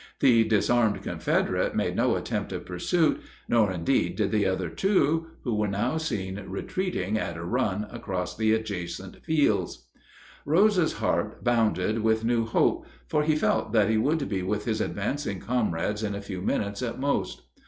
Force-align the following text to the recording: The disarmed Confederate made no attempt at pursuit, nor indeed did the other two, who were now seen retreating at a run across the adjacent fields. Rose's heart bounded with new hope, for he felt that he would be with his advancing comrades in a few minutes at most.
The 0.19 0.43
disarmed 0.45 1.03
Confederate 1.03 1.75
made 1.75 1.95
no 1.95 2.15
attempt 2.15 2.51
at 2.53 2.65
pursuit, 2.65 3.21
nor 3.47 3.71
indeed 3.71 4.15
did 4.15 4.31
the 4.31 4.47
other 4.47 4.67
two, 4.67 5.27
who 5.43 5.53
were 5.53 5.67
now 5.67 5.97
seen 5.97 6.43
retreating 6.47 7.19
at 7.19 7.37
a 7.37 7.43
run 7.43 7.85
across 7.91 8.35
the 8.35 8.51
adjacent 8.51 9.23
fields. 9.23 9.89
Rose's 10.43 10.93
heart 10.93 11.43
bounded 11.43 11.99
with 11.99 12.25
new 12.25 12.47
hope, 12.47 12.87
for 13.07 13.21
he 13.21 13.35
felt 13.35 13.73
that 13.73 13.91
he 13.91 13.97
would 13.99 14.27
be 14.27 14.41
with 14.41 14.65
his 14.65 14.81
advancing 14.81 15.39
comrades 15.39 16.01
in 16.01 16.15
a 16.15 16.21
few 16.23 16.41
minutes 16.41 16.81
at 16.81 16.99
most. 16.99 17.43